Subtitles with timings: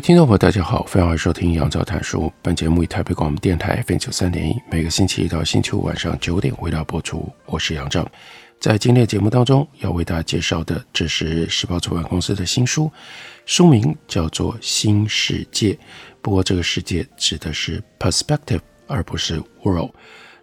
[0.00, 2.32] 听众朋友，大家好，欢迎收听杨照谈书。
[2.40, 7.30] 本节目以台北广播电台 FM 九三点一，每个星期一到星期五晚上九点为大家播出。
[7.44, 8.10] 我是杨照，
[8.58, 12.90] 在今天的节目当中要为大家介绍的，这是时报出版公司的新书，
[13.44, 15.72] 书名叫做《新世界》。
[16.22, 19.90] 不过这个世界指的是 perspective，而不是 world。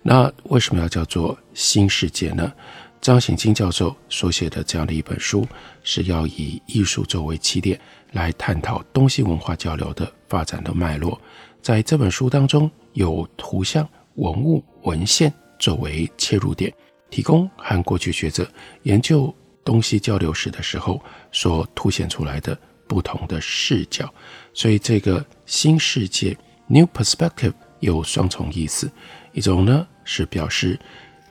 [0.03, 2.53] 那为什么要叫做新世界呢？
[2.99, 5.47] 张醒金教授所写的这样的一本书，
[5.83, 7.79] 是要以艺术作为起点。
[8.11, 11.19] 来探讨东西文化交流的发展的脉络，
[11.61, 16.73] 在这本书当中，有图像、文物、文献作为切入点，
[17.09, 18.49] 提供和过去学者
[18.83, 24.11] 研究东西交流史的时候所凸显出来的不同的视角。
[24.53, 26.35] 所以，这个新世界
[26.67, 28.89] （New Perspective） 有双重意思，
[29.33, 30.79] 一种呢是表示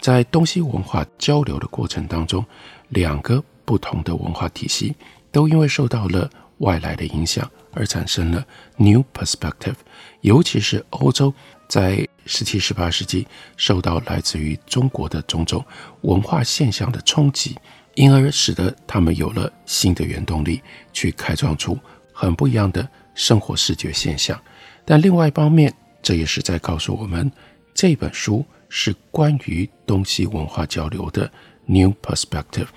[0.01, 2.45] 在东西文化交流的过程当中，
[2.91, 4.95] 两个不同的文化体系
[5.33, 9.75] 都因为受到了外来的影响而产生了 new perspective，
[10.21, 11.33] 尤其是欧洲
[11.69, 13.27] 在十七、十八世纪
[13.57, 15.65] 受到来自于中国的种种
[16.03, 17.57] 文化现象的冲击，
[17.95, 21.79] 因而使得他们有了新的原动力去开创出
[22.13, 24.41] 很不一样的生活视觉现象。
[24.85, 27.31] 但另外一方面，这也是在告诉我们，
[27.75, 31.31] 这本书是关于东西文化交流的
[31.67, 32.69] new perspective。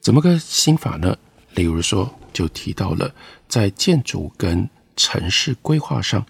[0.00, 1.16] 怎么个新法呢？
[1.56, 2.08] 例如说。
[2.36, 3.10] 就提到了
[3.48, 6.22] 在建筑跟城市规划上，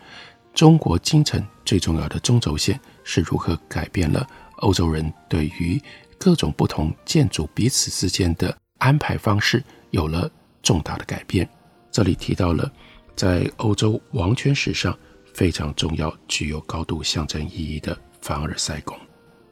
[0.55, 4.25] 中国京城最重要的中轴线是如何改变了
[4.59, 5.83] 欧洲人对于
[6.17, 9.61] 各种不同建筑彼此之间的安排方式
[9.91, 10.31] 有了
[10.63, 11.49] 重大的改变。
[11.91, 12.71] 这里提到了
[13.17, 14.97] 在欧洲王权史上
[15.35, 18.97] 非常重要、具有高度象征意义的凡尔赛宫。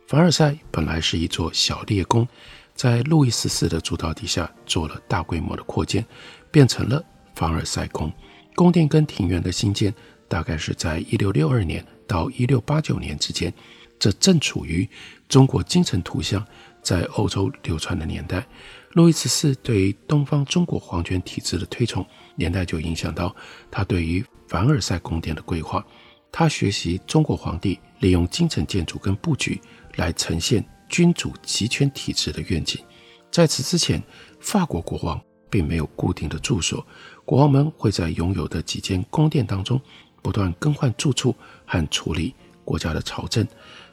[0.07, 2.29] 凡尔赛本来是一座小猎宫，
[2.75, 6.05] 在路易十四的主导底下做了大规模的扩建。
[6.51, 7.05] 变成了
[7.35, 8.13] 凡尔赛宫，
[8.55, 9.93] 宫殿跟庭园的兴建
[10.29, 13.53] 大概是在一六六二年到一六八九年之间，
[13.99, 14.89] 这正处于
[15.29, 16.47] 中国京城图像
[16.81, 18.47] 在欧洲流传的年代。
[18.93, 23.35] 路易十四对东方中国皇权体制的推崇，年代就影响到
[23.69, 25.85] 他对于凡尔赛宫殿的规划。
[26.31, 29.61] 他学习中国皇帝利用京城建筑跟布局
[29.97, 30.65] 来呈现
[30.95, 32.81] 君主集权体制的愿景。
[33.29, 34.01] 在此之前，
[34.39, 35.21] 法国国王。
[35.51, 36.85] 并没有固定的住所，
[37.25, 39.81] 国王们会在拥有的几间宫殿当中
[40.21, 41.33] 不断更换住处
[41.65, 42.35] 和处理
[42.65, 43.47] 国家的朝政。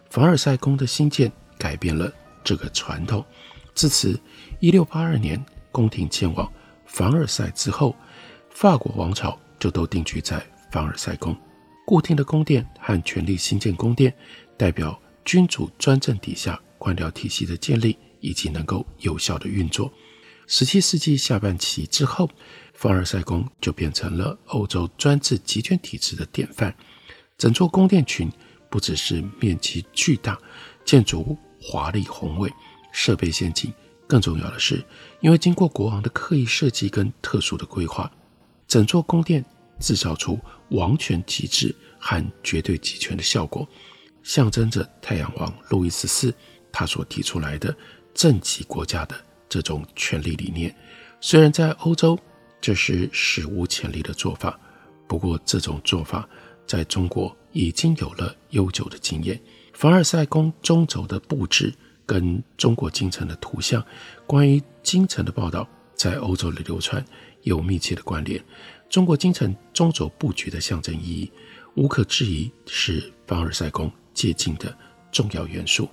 [0.09, 2.11] 凡尔赛宫的兴建改变了
[2.43, 3.23] 这个传统。
[3.75, 4.19] 自此，
[4.59, 5.39] 一六八二年
[5.71, 6.51] 宫廷迁往
[6.87, 7.95] 凡尔赛之后，
[8.49, 11.37] 法国王朝就都定居在凡尔赛宫。
[11.85, 14.11] 固定的宫殿和权力新建宫殿，
[14.57, 19.93] 代表君主专政底下官僚体系的建立以及能够有效的运作。
[20.47, 22.27] 十七世纪下半期之后，
[22.73, 26.75] 凡尔赛宫就变成了欧洲专制集权体制的典范。
[27.37, 28.27] 整座宫殿群
[28.67, 30.35] 不只是面积巨大、
[30.83, 32.51] 建筑华丽宏伟、
[32.91, 33.71] 设备先进，
[34.07, 34.83] 更重要的是，
[35.19, 38.11] 因为经过国王的刻意设计跟特殊的规划，
[38.67, 39.45] 整座宫殿
[39.79, 40.39] 制造出
[40.71, 43.67] 王权极致和绝对集权的效果，
[44.23, 46.33] 象征着太阳王路易十四
[46.71, 47.75] 他所提出来的
[48.13, 49.15] 政极国家的。
[49.49, 50.73] 这种权力理念，
[51.19, 52.17] 虽然在欧洲
[52.61, 54.57] 这是史无前例的做法，
[55.09, 56.25] 不过这种做法
[56.65, 59.37] 在中国已经有了悠久的经验。
[59.73, 61.73] 凡尔赛宫中轴的布置
[62.05, 63.85] 跟中国京城的图像，
[64.25, 67.03] 关于京城的报道在欧洲的流传
[67.41, 68.41] 有密切的关联。
[68.89, 71.29] 中国京城中轴布局的象征意义，
[71.75, 74.73] 无可置疑是凡尔赛宫借鉴的
[75.11, 75.89] 重要元素。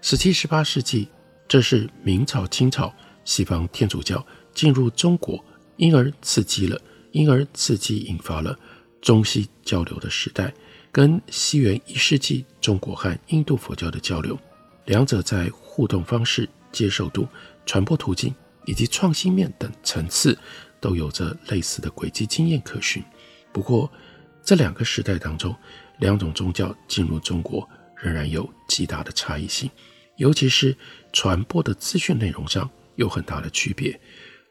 [0.00, 1.08] 十七、十八世纪。
[1.48, 2.92] 这是明朝、清朝
[3.24, 5.42] 西方天主教进入中国，
[5.76, 6.78] 因而刺激了，
[7.12, 8.58] 因而刺激引发了
[9.00, 10.52] 中西交流的时代。
[10.92, 14.38] 跟西元一世纪中国和印度佛教的交流，
[14.84, 17.26] 两者在互动方式、接受度、
[17.64, 18.34] 传播途径
[18.66, 20.36] 以及创新面等层次
[20.80, 23.02] 都有着类似的轨迹经验可循。
[23.52, 23.90] 不过，
[24.44, 25.54] 这两个时代当中，
[25.98, 27.66] 两种宗教进入中国
[28.00, 29.70] 仍然有极大的差异性。
[30.16, 30.76] 尤其是
[31.12, 34.00] 传播的资讯内容上有很大的区别。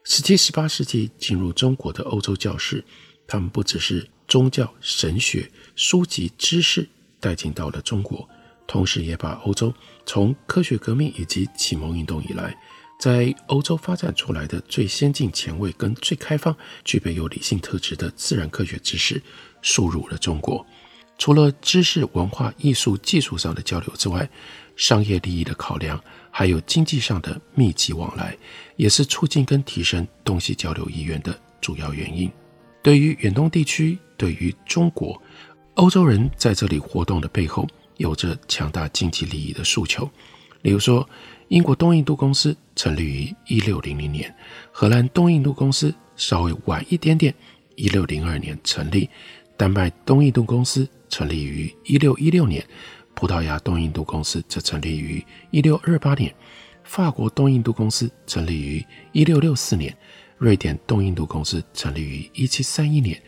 [0.04, 2.82] 十七、十八世纪进入中国的欧洲教士，
[3.26, 6.88] 他们不只是宗教、神学、书籍、知识
[7.20, 8.26] 带进到了中国，
[8.66, 9.74] 同时也把欧洲
[10.06, 12.56] 从科学革命以及启蒙运动以来，
[12.98, 19.20] 在欧洲发展出来的最先进、前卫跟最开放、具备有理性特质的自然科学知识
[19.60, 20.66] 输入了中国。
[21.18, 24.26] 除了知识、文化、艺术、技术上的交流之外，
[24.76, 26.00] 商业利益的考量，
[26.30, 28.36] 还有经济上的密集往来，
[28.76, 32.30] 也是促进跟提升东西交流意愿的主要原因。
[32.80, 35.20] 对于远东地区，对于中国，
[35.74, 37.66] 欧洲人在这里活动的背后，
[37.96, 40.08] 有着强大经济利益的诉求。
[40.62, 41.06] 例如说，
[41.48, 44.32] 英国东印度公司成立于一六零零年，
[44.70, 47.34] 荷兰东印度公司稍微晚一点点，
[47.74, 49.10] 一六零二年成立，
[49.56, 52.64] 丹麦东印度公司成立于一六一六年。
[53.14, 56.32] 葡萄牙东印度公司则成立于一六二八年，
[56.84, 59.92] 法国东印度公司成立于一六六四年，
[60.36, 63.20] 瑞典东印度公司成立于一七三一年，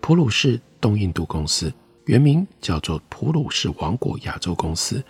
[0.00, 1.72] 普鲁士东印度公司
[2.06, 5.00] 原名叫做普鲁士王国亚洲公司，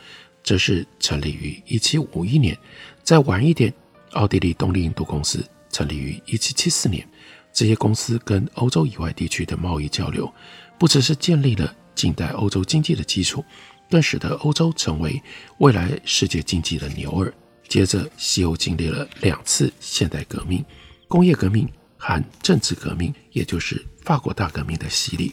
[0.44, 2.54] 则是成立于一七五一年。
[3.02, 3.72] 再晚一点，
[4.12, 7.08] 奥地利东印度公司成立于一七七四年。
[7.54, 10.30] 这些公司跟欧洲以外地区的贸易交流，
[10.78, 13.44] 不只是建立了近代欧洲经济的基础。
[13.88, 15.22] 更使得欧洲成为
[15.58, 17.32] 未来世界经济的牛耳。
[17.68, 20.64] 接着，西欧经历了两次现代革命、
[21.06, 25.32] 工业革命和政治革命，也就是法国大革命的洗礼，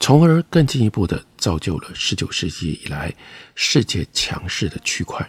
[0.00, 3.14] 从而更进一步的造就了19世纪以来
[3.54, 5.24] 世界强势的区块。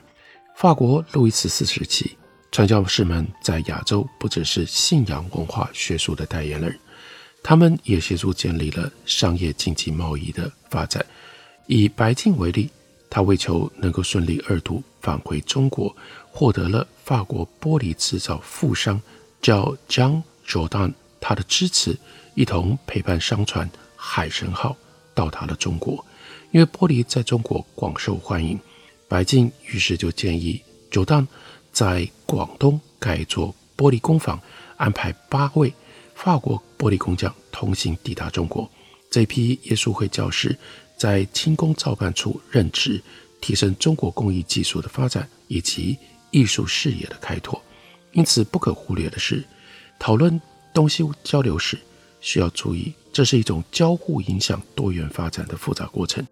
[0.55, 2.17] 法国路易十四时期，
[2.51, 6.79] 传教士们在亚洲不只是信仰、文化、学术的代言人，
[7.41, 11.05] 他们也协助建立了商业、经济、贸易的发展。
[11.67, 12.69] 以白净为例，
[13.09, 15.95] 他为求能够顺利二度返回中国，
[16.31, 19.01] 获得了法国玻璃制造富商
[19.41, 21.97] 叫 Jean Jordan 他的支持，
[22.35, 24.75] 一同陪伴商船海神号
[25.13, 26.03] 到达了中国。
[26.51, 28.59] 因为玻璃在中国广受欢迎，
[29.07, 30.61] 白净于是就建议
[30.91, 31.27] Jordan
[31.71, 34.41] 在广东盖一座玻璃工坊，
[34.77, 35.71] 安排八位
[36.15, 38.67] 法国玻璃工匠同行抵达中国。
[39.11, 40.57] 这批耶稣会教士。
[40.99, 43.01] 在清宫造办处任职，
[43.39, 45.97] 提升中国工艺技术的发展以及
[46.29, 47.63] 艺术视野的开拓。
[48.11, 49.41] 因此，不可忽略的是，
[49.97, 50.41] 讨论
[50.73, 51.79] 东西交流时
[52.19, 56.27] 需要注意，这是一种交互影响、多元发展的复杂过程，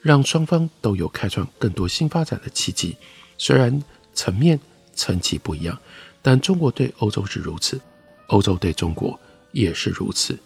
[0.00, 2.96] 让双方都有开创更多新发展的契机。
[3.38, 3.82] 虽然
[4.14, 4.56] 层面
[4.94, 5.76] 层级不一样，
[6.22, 7.80] 但中国对欧洲是如此，
[8.28, 9.18] 欧洲对中国
[9.52, 10.38] 也是如此。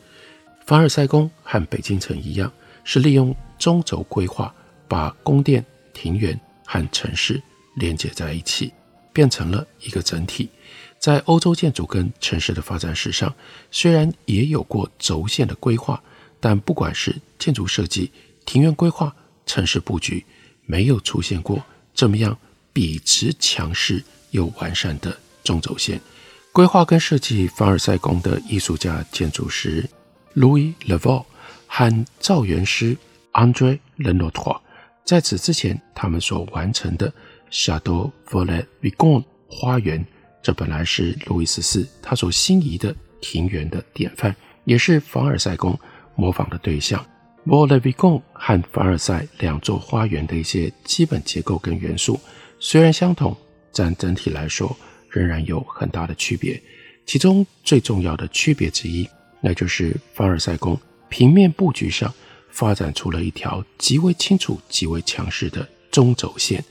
[0.66, 2.52] 凡尔赛宫和北京城一样。
[2.88, 4.54] 是利用中轴规划，
[4.86, 7.42] 把宫殿、庭园和城市
[7.74, 8.72] 连接在一起，
[9.12, 10.48] 变成了一个整体。
[11.00, 13.34] 在欧洲建筑跟城市的发展史上，
[13.72, 16.00] 虽然也有过轴线的规划，
[16.38, 18.12] 但不管是建筑设计、
[18.44, 19.12] 庭院规划、
[19.46, 20.24] 城市布局，
[20.64, 21.60] 没有出现过
[21.92, 22.38] 这么样
[22.72, 24.00] 笔直、强势
[24.30, 26.00] 又完善的中轴线。
[26.56, 29.86] 规划跟设计凡尔赛宫的艺术家、建筑师
[30.34, 31.22] Louis Le Vau
[31.66, 32.96] 和造园师
[33.34, 34.58] André Lenotre，
[35.04, 37.12] 在此之前，他们所完成的
[37.50, 40.02] Château Vaux-le-Vicomte 花园，
[40.42, 45.78] 这本来是路易十四他所心仪的庭园的典范，也是凡尔赛宫
[46.14, 47.04] 模仿的对象。
[47.44, 52.18] Vaux-le-Vicomte 和凡尔赛两座花园的一些基本结构跟元素
[52.58, 53.36] 虽然相同，
[53.74, 54.74] 但整体来说
[55.10, 56.60] 仍然有很大的区别。
[57.04, 59.08] 其中最重要的区别之一，
[59.40, 60.78] 那就是凡尔赛宫。
[61.08, 62.12] 平面布局上
[62.50, 66.64] 发展出了一条极为清楚、极为强势的中轴线，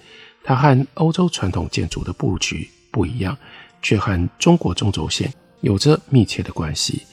[0.44, 3.38] 它和欧洲传统建筑的布局不一样，
[3.82, 7.04] 却和中国中轴线有着密切的关系。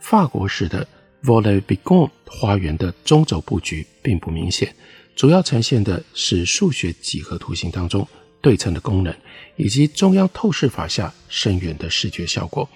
[0.00, 0.86] 法国式的
[1.24, 4.72] Vaux-le-Vicomte 花园的中轴布局并不明显，
[5.16, 8.06] 主要呈现的是数学几何图形当中
[8.40, 9.14] 对称的功能，
[9.56, 12.68] 以及中央透视法下深远的视觉效果。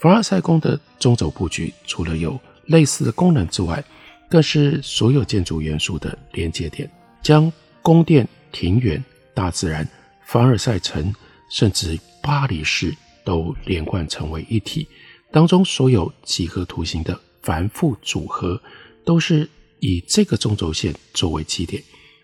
[0.00, 3.82] 凡尔赛宫的中轴布局除了有类似的功能之外，
[4.28, 6.90] 更是所有建筑元素的连接点，
[7.22, 9.02] 将宫殿、庭园、
[9.34, 9.86] 大自然、
[10.24, 11.14] 凡尔赛城，
[11.50, 14.88] 甚至巴黎市都连贯成为一体。
[15.30, 18.60] 当中所有几何图形的繁复组合，
[19.04, 19.48] 都是
[19.80, 21.82] 以这个中轴线作为基点。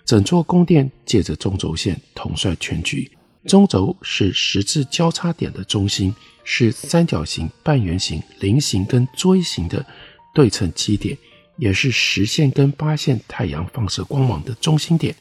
[0.08, 3.10] 整座宫殿借着中轴线统帅全局，
[3.44, 9.84] 中轴是十字交叉点的中心，是三角形、半圆形、菱形跟锥形的。
[10.32, 11.14] 对称基点，
[11.56, 15.14] 也是实线跟八线太阳放射光芒的中心点。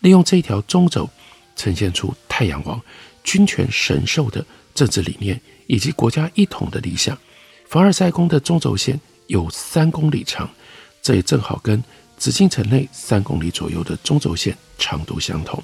[0.00, 1.08] 利用这条中轴，
[1.54, 2.80] 呈现出太阳王
[3.22, 7.16] 君权神授的政治理念以及国家一统的理想。
[7.68, 10.50] 凡尔赛宫的中轴线有三公里长，
[11.00, 11.80] 这也正好跟
[12.24, 15.62] 紫禁城内三公里左右的中轴线长度相同。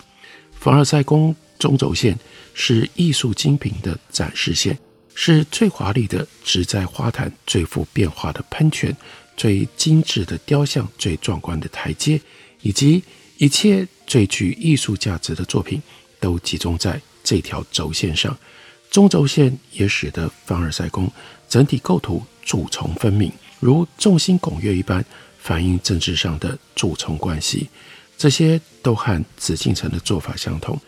[0.52, 2.14] 凡尔赛宫中轴线
[2.52, 4.78] 是艺术精品的展示线，
[5.14, 8.94] 是最华丽的植栽花坛、最富变化的喷泉、
[9.38, 12.20] 最精致的雕像、最壮观的台阶，
[12.60, 13.02] 以及
[13.38, 15.80] 一切最具艺术价值的作品，
[16.20, 18.36] 都集中在这条轴线上。
[18.90, 21.10] 中轴线也使得凡尔赛宫
[21.48, 25.02] 整体构图主从分明，如众星拱月一般，
[25.42, 27.68] 反映政治上的主从关系。
[28.16, 30.78] 这些都和紫禁城的做法相同。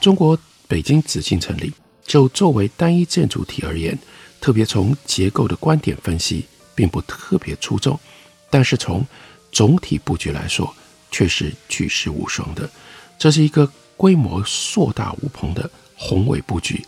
[0.00, 0.36] 中国
[0.66, 1.72] 北京紫禁城里，
[2.04, 3.96] 就作为单一建筑体而言，
[4.40, 7.98] 特别从结构的观点分析，并不特别出众，
[8.50, 9.06] 但是从
[9.52, 10.74] 总体布局来说，
[11.12, 12.68] 却是举世无双的。
[13.18, 16.84] 这是一个规模硕大无朋的宏伟布局，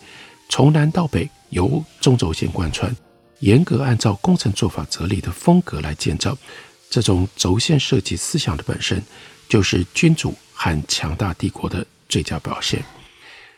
[0.49, 2.93] 从南到北由中轴线贯穿，
[3.39, 6.37] 严格按照工程做法哲理的风格来建造。
[6.93, 9.03] 这种轴线设计思想的本身，
[9.49, 12.85] 就是君主和强大帝国的最佳表现。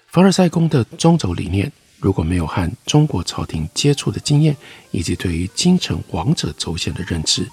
[0.07, 4.55] 凡尔赛宫的中轴理念，如果没有和中国朝廷接触的经验，
[4.91, 7.45] 以及对于京城王者轴线的认知，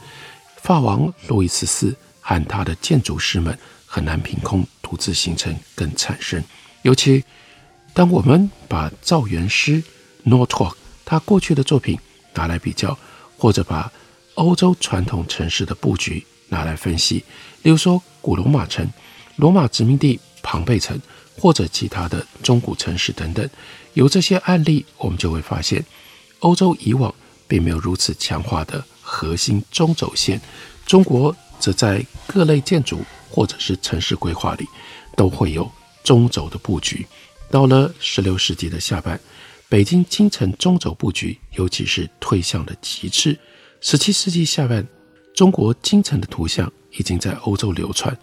[0.63, 6.41] 法王路易十四和他的建筑师们很难凭空独自形成跟产生。
[6.83, 7.25] 尤其
[7.93, 9.83] 当我们把造园师
[10.23, 11.99] 诺托他过去的作品
[12.35, 12.97] 拿来比较，
[13.37, 13.91] 或者把
[14.35, 17.25] 欧洲传统城市的布局拿来分析，
[17.63, 18.03] 例如说。
[18.25, 18.89] 古罗马城、
[19.35, 20.97] 罗马殖民地庞贝城，
[21.37, 23.51] 或者其他的中古城市等等，
[23.95, 25.85] 有这些案例，我们就会发现，
[26.39, 27.13] 欧洲以往
[27.49, 30.41] 并没有如此强化的核心中轴线，
[30.87, 34.69] 中国则在各类建筑或者是城市规划里
[35.17, 35.69] 都会有
[36.05, 37.05] 中轴的布局。
[37.51, 39.21] 到了十六世纪的下半，
[39.69, 43.37] 北京京城中轴布局尤其是推向了极致。
[43.83, 44.87] 十七世纪下半，
[45.35, 46.73] 中国京城的图像。
[46.93, 48.15] 已经在欧洲流传，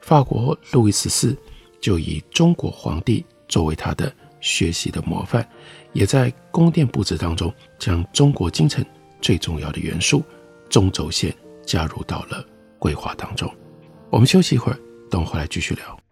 [0.00, 1.36] 法国路易十四
[1.78, 5.46] 就以中国皇帝作为他的学习的模范，
[5.92, 8.82] 也在宫殿布置当中将中国京城
[9.20, 10.22] 最重要的元素
[10.70, 12.42] 中轴线加入到了
[12.78, 13.54] 规划当中。
[14.08, 14.78] 我们休息一会儿，
[15.10, 16.03] 等会来继续聊。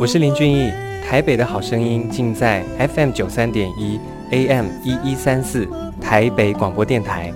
[0.00, 0.72] 我是林俊逸，
[1.06, 2.64] 台北的好声音尽在
[2.94, 5.68] FM 九三点一 AM 一一三四
[6.00, 7.30] 台北广播电台。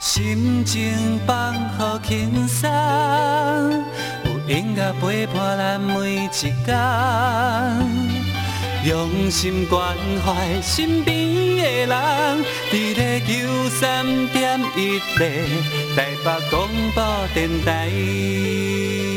[0.00, 2.68] 心情放好轻松，
[4.24, 7.97] 有音乐陪伴咱每一天。
[8.84, 11.16] 用心关怀身边
[11.56, 15.44] 的人，伫咧九三点一咧
[15.96, 17.04] 台北广播
[17.34, 19.07] 电台。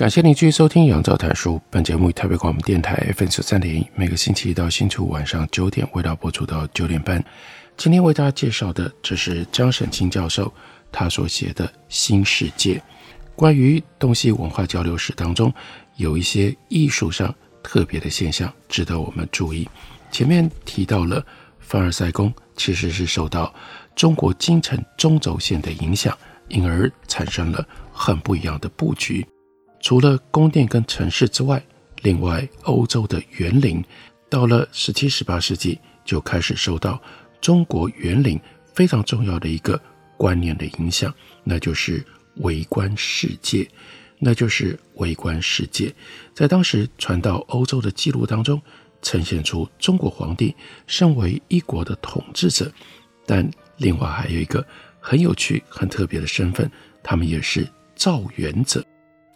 [0.00, 1.56] 感谢您继续收听《杨照谈书》。
[1.68, 7.22] 本节目以台北广播电台 F N 九三点一，每个星期一到星期五晚上九点，为大家播出到九点半。
[7.76, 10.50] 今天为大家介绍的，这是张沈清教授
[10.90, 12.76] 他所写的《新世界》，
[13.36, 15.52] 关于东西文化交流史当中
[15.96, 19.68] 有一些艺术上特别的现象，值得我们注意。
[20.10, 21.22] 前面提到了
[21.58, 23.54] 凡尔赛宫，其实是受到
[23.94, 26.16] 中国京城中轴线的影响，
[26.48, 29.26] 因而产生了很不一样的布局。
[29.80, 31.62] 除了宫殿跟城市之外，
[32.02, 33.82] 另外欧洲的园林
[34.28, 37.00] 到了十七、十八世纪就开始受到
[37.40, 38.38] 中国园林
[38.74, 39.80] 非常重要的一个
[40.16, 42.04] 观念的影响，那就是
[42.36, 43.68] 微观世界，
[44.18, 45.92] 那就是微观世界。
[46.34, 48.60] 在当时传到欧洲的记录当中，
[49.02, 50.54] 呈现出中国皇帝
[50.86, 52.70] 身为一国的统治者，
[53.26, 54.64] 但另外还有一个
[55.00, 56.70] 很有趣、很特别的身份，
[57.02, 58.84] 他们也是造园者。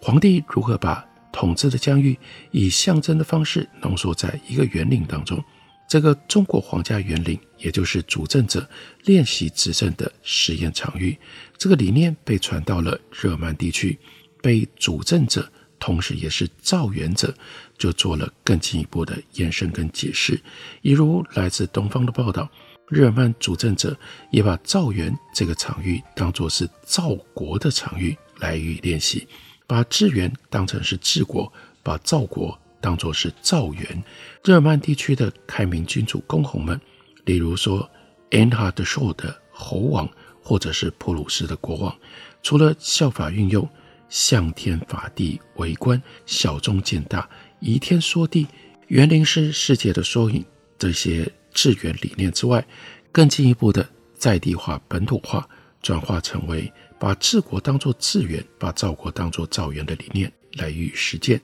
[0.04, 2.14] 皇帝如何把统治的疆域
[2.50, 5.42] 以象征的方式浓缩在一个园林当中？
[5.88, 8.68] 这个中国皇家园林，也就是主政者
[9.04, 11.16] 练习执政的实验场域。
[11.56, 13.98] 这个理念被传到了日耳曼地区，
[14.42, 17.34] 被主政者，同时也是造园者，
[17.78, 20.38] 就做了更进一步的延伸跟解释。
[20.82, 22.46] 一如来自东方的报道，
[22.90, 23.96] 日耳曼主政者
[24.30, 29.26] 也把造园这个场域当作是造国的场域来予以练习，
[29.66, 31.52] 把治园当成是治国，
[31.82, 34.04] 把赵国当作是造园。
[34.44, 36.80] 日耳曼地区的开明君主公侯们，
[37.24, 37.88] 例如说
[38.30, 40.08] Eanhardshor 的侯王，
[40.42, 41.96] 或者是普鲁士的国王，
[42.42, 43.68] 除了效法运用
[44.08, 47.28] 向天法地为官，小中见大，
[47.60, 48.46] 移天缩地，
[48.88, 50.44] 园林是世界的缩影
[50.78, 52.66] 这些治园理念之外，
[53.10, 55.48] 更进一步的在地化、本土化，
[55.80, 61.40] 转化成为把治国当作治园，把造国当作造园的理念来予以实践，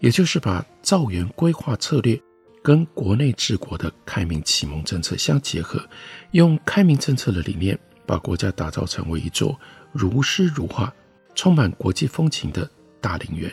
[0.00, 2.20] 也就是把造园规划策略。
[2.64, 5.84] 跟国内治国的开明启蒙政策相结合，
[6.30, 9.58] 用开明政策的理念，把国家打造成为一座
[9.90, 10.94] 如诗如画、
[11.34, 13.52] 充满国际风情的大陵园。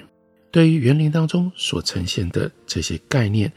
[0.51, 3.51] 对于园林当中所呈现的这些概念，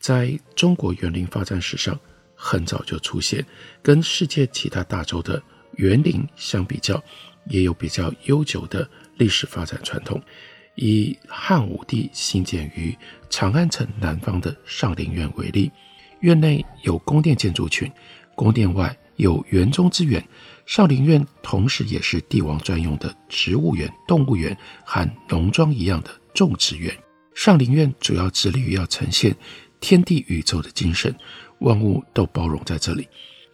[0.00, 2.00] 在中国园林发展史上
[2.34, 3.44] 很早就出现，
[3.82, 7.02] 跟世界其他大洲的园林相比较，
[7.48, 10.20] 也有比较悠久的历史发展传统。
[10.76, 12.96] 以汉武帝兴建于
[13.30, 15.70] 长安城南方的上林苑为例，
[16.20, 17.90] 院内有宫殿建筑群，
[18.34, 20.22] 宫殿外有园中之园。
[20.66, 26.92] 上林苑同时也是帝王专用的植物园、动物园和农庄一样的种植园。
[27.34, 29.36] 上林苑主要致力于要呈现
[29.78, 31.14] 天地宇宙的精神，
[31.60, 33.06] 万物都包容在这里。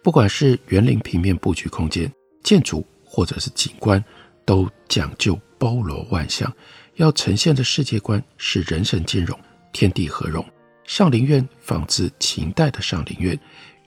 [0.02, 2.10] 不管是园林平面布局空间、
[2.42, 2.86] 建筑
[3.20, 4.02] 或者是景观，
[4.46, 6.50] 都讲究包罗万象。
[6.94, 9.38] 要呈现的世界观是人神兼容、
[9.74, 10.42] 天地合融。
[10.84, 13.38] 上林苑仿自秦代的上林苑，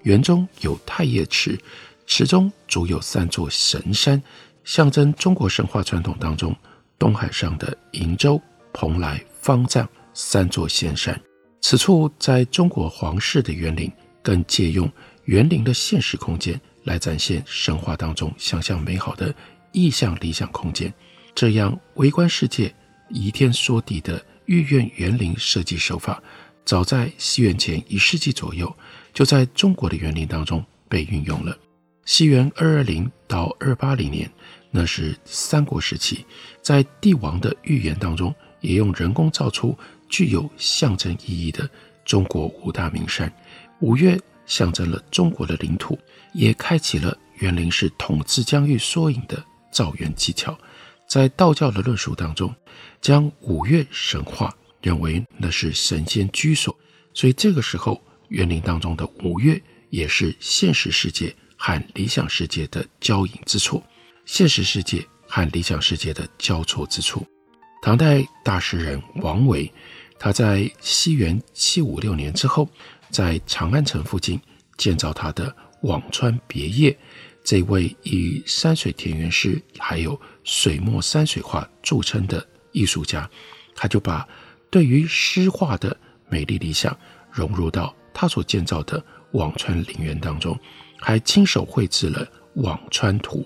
[0.04, 1.58] 园中有太液池，
[2.06, 4.22] 池中足有三座神山，
[4.64, 6.56] 象征中国神话传统当中
[7.00, 8.40] 东海上的瀛洲、
[8.72, 11.20] 蓬莱、方丈三座仙山。
[11.60, 13.92] 此处在中国皇室的园林，
[14.22, 14.88] 更借用
[15.26, 19.34] 园林的现实空间来展现神话当中想象美好的
[19.72, 20.94] 意象理想空间，
[21.34, 22.74] 这样微观世界。
[23.10, 26.24] 移天缩地的御苑园林设计手法，
[26.66, 28.76] 早在西元前一世纪左右，
[29.14, 31.56] 就在中国的园林当中被运用了。
[32.06, 34.28] 西元二二零到二八零年，
[34.72, 36.26] 那是三国时期，
[36.60, 39.78] 在帝王的御园当中，也用人工造出
[40.10, 41.70] 具有象征意义的
[42.04, 43.32] 中国五大名山。
[43.80, 44.20] 五岳
[44.54, 45.98] 象征了中国的领土，
[46.32, 50.56] 也开启了园林是统治疆域缩影的造园技巧。
[51.08, 52.54] 在道教的论述当中，
[53.02, 56.76] 将五岳神化，认为那是神仙居所，
[57.16, 63.82] 所以这个时候园林当中的五岳也是现实世界和理想世界的交影之处，
[64.24, 67.26] 现实世界和理想世界的交错之处。
[67.82, 69.72] 唐代大诗人王维，
[70.20, 72.70] 他在西元七五六年之后，
[73.14, 74.42] 在长安城附近
[74.76, 76.98] 建造他的辋川别业。
[77.44, 83.30] 这位以山水田园诗还有水墨山水画著称的艺术家，
[83.76, 84.28] 他就把
[84.72, 85.96] 对于诗画的
[86.28, 86.98] 美丽理想
[87.30, 90.58] 融入到他所建造的辋川陵园当中，
[91.00, 92.26] 还亲手绘制了
[92.62, 93.46] 《辋川图》，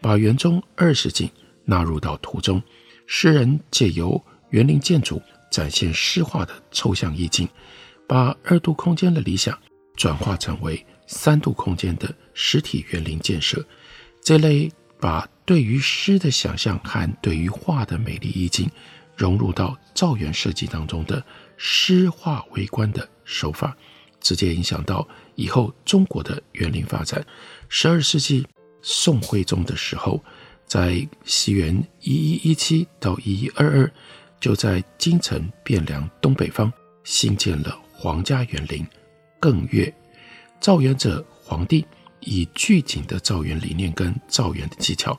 [0.00, 1.28] 把园中二十景
[1.64, 2.62] 纳入到图中。
[3.06, 5.20] 诗人借由园林建筑
[5.50, 7.48] 展现诗画的抽象意境，
[8.10, 9.56] 把二度空间的理想
[9.94, 13.64] 转化成为三度空间的实体园林建设，
[14.20, 14.68] 这类
[14.98, 18.68] 把对于诗的想象和对于画的美丽意境
[19.16, 21.24] 融入到造园设计当中的
[21.56, 23.76] 诗画为观的手法，
[24.20, 27.24] 直接影响到以后中国的园林发展。
[27.68, 28.44] 十二世纪
[28.82, 30.20] 宋徽宗的时候，
[30.66, 33.92] 在西元一一一七到一一二二，
[34.40, 36.72] 就在京城汴梁东北方
[37.04, 38.86] 兴建了皇家园林
[39.38, 39.94] 艮岳。
[40.58, 41.84] 造园者皇帝
[42.20, 45.18] 以具体的造园理念跟造园的技巧，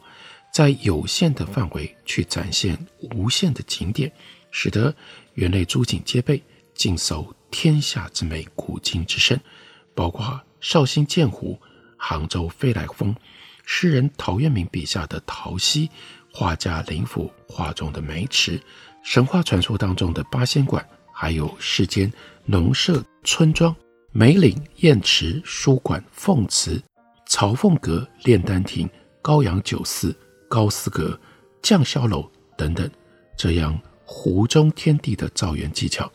[0.52, 2.76] 在有限的范围去展现
[3.14, 4.12] 无限的景点，
[4.50, 4.92] 使得
[5.36, 6.42] 园内诸景皆备，
[6.74, 9.40] 尽收天下之美，古今之胜。
[9.94, 11.60] 包括绍兴建湖、
[11.98, 13.16] 杭州飞来峰、
[13.64, 15.88] 诗人陶渊明笔下的陶溪、
[16.34, 18.60] 画家林甫画中的梅池、
[19.04, 22.12] 神话传说当中的八仙馆，还有世间
[22.46, 23.76] 农舍、村庄、
[24.12, 26.82] 梅岭、砚池、书馆、凤祠、
[27.28, 28.90] 朝凤阁、炼丹亭、
[29.22, 30.16] 高阳酒肆、
[30.50, 31.20] 高司阁、
[31.62, 32.90] 将校楼等等，
[33.38, 36.12] 这样湖中天地的造园技巧，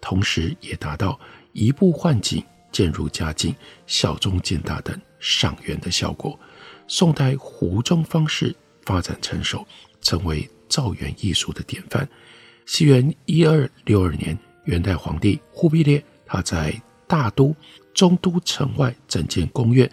[0.00, 1.18] 同时也达到
[1.52, 3.54] 移步换景、渐入佳境、
[3.86, 6.38] 小中见大等赏园的效果。
[6.86, 9.66] 宋代湖中方式发展成熟，
[10.02, 12.06] 成为造园艺术的典范。
[12.66, 16.74] 西元一二六二年，元代皇帝忽必烈他在
[17.06, 17.54] 大都、
[17.92, 19.90] 中都城外整建宫苑，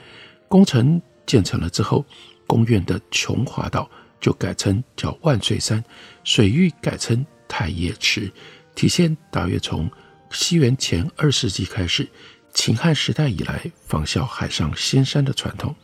[0.47, 2.05] 工程建成了之后，
[2.45, 5.83] 宫苑的琼华道就改称叫万岁山，
[6.23, 8.31] 水域改称太液池，
[8.75, 9.89] 体现大约从
[10.31, 12.07] 西元前二世纪开始，
[12.53, 15.75] 秦汉时代以来仿效海上仙山的传统。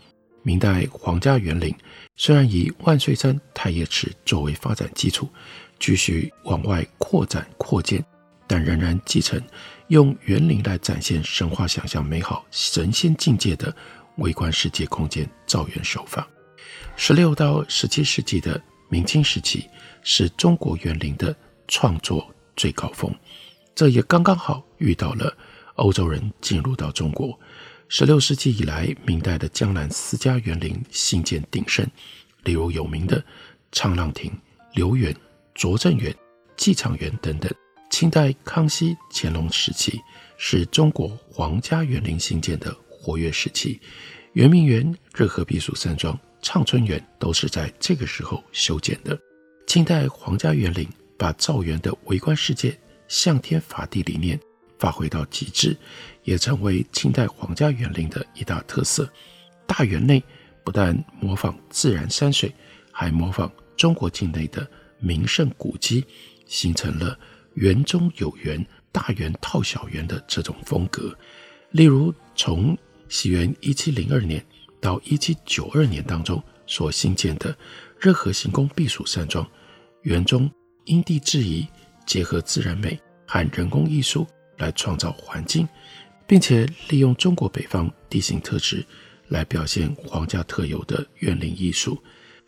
[0.43, 1.73] 明代皇家园林
[2.17, 5.29] 虽然以万岁山、太液池作为发展基础，
[5.79, 8.03] 继续往外扩展扩建，
[8.47, 9.41] 但仍然继承
[9.88, 13.75] 用园林来展现神话想象美好神仙境界的
[14.17, 16.27] 微观世界空间造园手法。
[16.95, 19.67] 十六到十七世纪的明清时期
[20.03, 21.36] 是中国园林的
[21.67, 23.13] 创作最高峰，
[23.73, 25.36] 这也刚刚好遇到了
[25.75, 27.38] 欧洲人进入到中国。
[27.89, 31.86] 十六世纪以来，明代的江南私家园林兴建鼎盛，
[32.43, 33.23] 例如有名的
[33.71, 34.32] 沧浪亭、
[34.73, 35.15] 留园。
[35.56, 36.12] 拙政园、
[36.58, 37.53] 寄场园等等。
[37.93, 40.01] 清代康熙、乾隆时期
[40.36, 43.79] 是中国皇家园林兴建的活跃时期，
[44.32, 49.15] 圆明园、热河避暑山庄、畅春园都是在这个时候修建的。
[49.67, 52.75] 清代皇家园林把造园的微观世界、
[53.08, 54.39] 向天法地理念
[54.79, 55.77] 发挥到极致，
[56.23, 59.08] 也成为清代皇家园林的一大特色。
[59.67, 60.21] 大园内
[60.63, 62.51] 不但模仿自然山水，
[62.91, 64.67] 还模仿中国境内的。
[65.06, 66.06] 名胜古迹
[66.45, 67.19] 形成了
[67.55, 71.15] 园中有园、大园套小园的这种风格。
[71.71, 72.77] 例如，从
[73.09, 74.43] 西元一七零二年
[74.79, 77.55] 到一七九二年当中所兴建的
[77.99, 79.47] 热河行宫避暑山庄，
[80.01, 80.49] 园中
[80.85, 81.67] 因地制宜，
[82.05, 85.67] 结合自然美和人工艺术来创造环境，
[86.27, 88.85] 并且利用中国北方地形特质
[89.27, 91.97] 来表现皇家特有的园林艺术。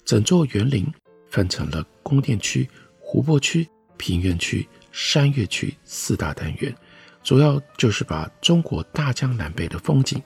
[0.04, 0.86] 整座园林。
[1.32, 4.66] 分成了宫殿区、湖泊区、平原区、
[4.96, 6.74] 山岳区四大单元，
[7.22, 10.24] 主要就是把中国大江南北的风景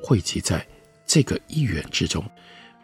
[0.00, 0.66] 汇集在
[1.04, 2.24] 这个一园之中，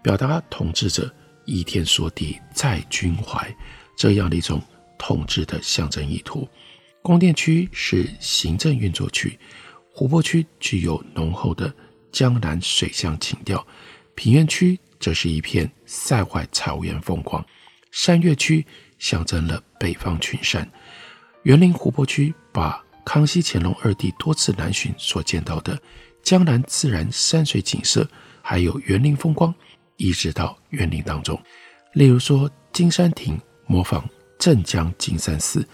[0.03, 1.11] 表达统治者
[1.47, 3.51] 依天说地在君怀
[3.97, 4.61] 这样的一种
[4.99, 6.47] 统治的象征意图。
[7.01, 9.39] 宫殿区是行政运作区，
[9.91, 11.75] 湖泊区具有浓厚的
[12.13, 13.67] 江南水乡情调，
[14.15, 17.43] 平原区则是一片塞外草原风光。
[17.91, 18.65] 山岳区
[18.99, 20.71] 象征了北方群山，
[21.43, 25.77] 园林湖泊区把康熙、乾隆二帝多次南巡所见到的
[26.23, 28.09] 江南自然山水景色，
[28.41, 29.53] 还有园林风光
[29.97, 31.41] 移植到园林当中。
[31.95, 35.67] 例如说，金山亭模仿镇江金山寺，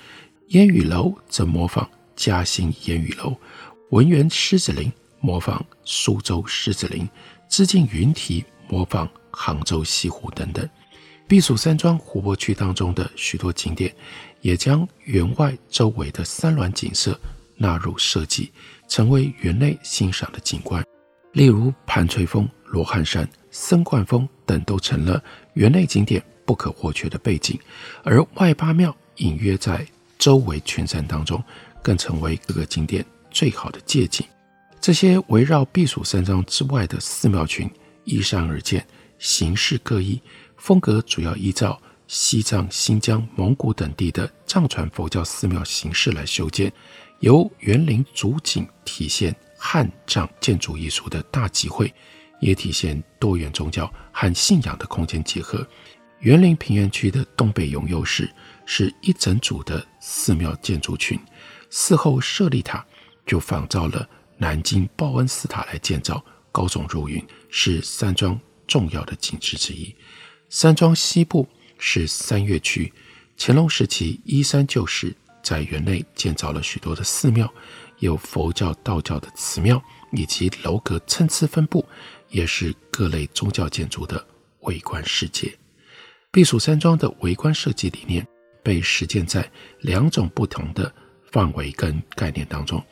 [0.48, 3.36] 烟雨楼则模仿嘉兴烟雨楼，
[3.90, 7.06] 文园狮子林模仿苏州狮子林，
[7.50, 10.66] 致敬云梯模仿杭州西湖等等。
[11.26, 13.94] 避暑山庄湖泊区当中的许多景点，
[14.40, 17.18] 也将园外周围的山峦景色
[17.56, 18.52] 纳入设计，
[18.88, 20.84] 成为园内欣赏的景观。
[21.32, 25.22] 例如盘垂峰、罗汉山、僧冠峰等，都成了
[25.54, 27.58] 园内景点不可或缺的背景。
[28.02, 29.86] 而外八庙隐约在
[30.18, 31.42] 周围群山当中，
[31.82, 34.26] 更成为各个景点最好的借景。
[34.80, 37.70] 这些围绕避暑山庄之外的寺庙群，
[38.04, 38.84] 依山而建，
[39.18, 40.20] 形式各异。
[40.56, 46.72] 风格主要依照西藏、新疆、蒙古等地的藏传佛教寺庙形式来修建，
[47.20, 51.92] 由园林主景体现汉藏建筑艺术的大集会，
[52.40, 55.64] 也体现多元宗教和信仰的空间结合。
[56.20, 58.28] 园林平原区的东北永佑寺
[58.64, 61.20] 是一整组的寺庙建筑群，
[61.68, 62.84] 寺后舍利塔
[63.26, 69.94] 就仿照了南京报恩寺塔来建造，高耸入云，是山庄重要的景致之一。
[70.48, 71.46] 山庄西部
[71.78, 72.92] 是三月区，
[73.38, 77.50] 乾隆时期依山就势，在园内建造了许多的寺庙，
[78.00, 81.86] 有佛教、道教的祠庙，以及楼阁参差分布，
[82.28, 84.26] 也是各类宗教建筑的
[84.60, 85.56] 微观世界。
[86.30, 88.26] 避暑山庄的微观设计理念
[88.62, 89.48] 被实践在
[89.80, 90.92] 两种不同的
[91.30, 92.84] 范围跟概念当中：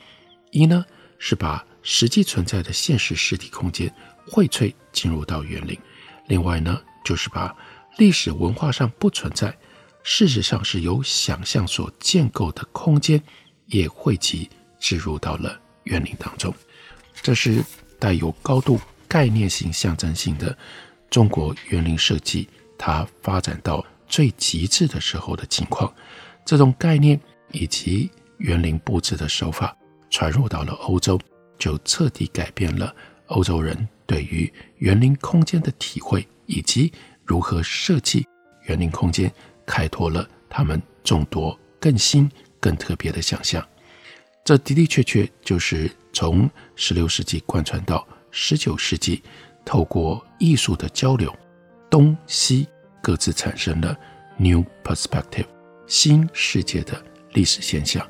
[0.53, 0.85] 一呢
[1.19, 3.93] 是把实际存在的现实实体空间
[4.27, 5.77] 荟萃进入到园林；
[6.29, 6.81] 另外呢。
[7.05, 7.57] 就是把
[7.97, 9.57] 历史文化上不存在，
[10.03, 13.23] 事实上是由想象所建构的空间
[13.67, 16.53] 也汇集置入到了园林当中。
[17.23, 17.65] 这是
[17.99, 18.79] 带有高度
[19.09, 20.57] 概念性、象征性的
[21.09, 25.93] 中国园林设计，它发展到最极致的时候的情况。
[26.45, 27.19] 这种概念
[27.51, 29.75] 以及园林布置的手法
[30.11, 31.19] 传入到了欧洲，
[31.59, 32.95] 就彻底改变了
[33.29, 36.93] 欧洲人对于园林空间的体会，以及
[37.27, 38.25] 如何设计
[38.67, 39.31] 园林空间，
[39.67, 43.67] 开拓了他们众多更新、更特别的想象。
[44.45, 49.23] 这的的确确就是从十六世纪贯穿到十九世纪，
[49.65, 51.35] 透过艺术的交流，
[51.91, 52.69] 东西
[53.03, 53.97] 各自产生了
[54.37, 55.47] new perspective
[55.87, 58.09] 新世界的历史现象。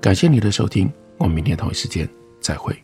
[0.00, 2.08] 感谢你的收听，我们明天同一时间
[2.40, 2.83] 再会。